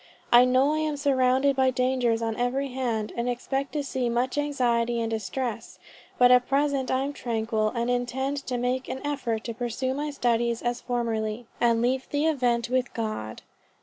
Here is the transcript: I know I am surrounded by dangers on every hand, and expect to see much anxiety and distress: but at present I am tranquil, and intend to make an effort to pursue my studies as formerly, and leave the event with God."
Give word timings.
I 0.31 0.45
know 0.45 0.73
I 0.73 0.79
am 0.79 0.97
surrounded 0.97 1.55
by 1.55 1.69
dangers 1.69 2.23
on 2.23 2.35
every 2.35 2.69
hand, 2.69 3.13
and 3.15 3.29
expect 3.29 3.73
to 3.73 3.83
see 3.83 4.09
much 4.09 4.35
anxiety 4.35 4.99
and 4.99 5.11
distress: 5.11 5.77
but 6.17 6.31
at 6.31 6.47
present 6.47 6.89
I 6.89 7.01
am 7.03 7.13
tranquil, 7.13 7.69
and 7.75 7.87
intend 7.87 8.37
to 8.47 8.57
make 8.57 8.89
an 8.89 9.05
effort 9.05 9.43
to 9.43 9.53
pursue 9.53 9.93
my 9.93 10.09
studies 10.09 10.63
as 10.63 10.81
formerly, 10.81 11.45
and 11.59 11.83
leave 11.83 12.09
the 12.09 12.25
event 12.25 12.67
with 12.67 12.91
God." 12.95 13.43